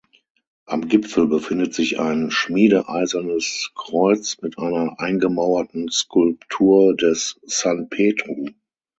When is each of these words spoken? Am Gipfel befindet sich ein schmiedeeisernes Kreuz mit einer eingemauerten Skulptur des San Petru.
Am 0.65 0.87
Gipfel 0.87 1.27
befindet 1.27 1.75
sich 1.75 1.99
ein 1.99 2.31
schmiedeeisernes 2.31 3.71
Kreuz 3.75 4.37
mit 4.41 4.57
einer 4.57 4.99
eingemauerten 4.99 5.89
Skulptur 5.91 6.95
des 6.95 7.39
San 7.45 7.87
Petru. 7.87 8.47